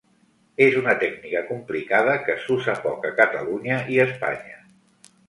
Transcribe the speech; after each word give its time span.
És 0.67 0.77
una 0.79 0.93
tècnica 1.01 1.43
complicada 1.49 2.15
que 2.29 2.37
s'usa 2.45 2.75
poc 2.87 3.05
a 3.11 3.13
Catalunya 3.21 3.79
i 3.97 4.01
Espanya. 4.07 4.59